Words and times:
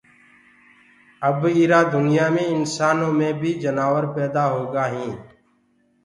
اب 1.27 1.39
ايٚ 1.49 1.67
را 1.71 1.79
دُنيآ 1.93 2.27
مي 2.35 2.43
انسآنو 2.55 3.09
مي 3.17 3.29
بي 3.39 3.51
جنآور 3.63 4.03
پيدآ 4.15 4.43
هوگآ 4.53 4.85
هين 4.93 5.13